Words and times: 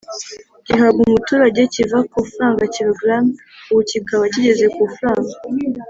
gihabwa 0.65 0.99
umuturage 1.07 1.61
kiva 1.73 1.99
ku 2.11 2.19
Frw 2.31 2.57
kg 2.73 2.99
ubu 3.69 3.81
kikaba 3.89 4.23
kigeze 4.33 4.65
ku 4.75 4.83
Frw 4.95 5.23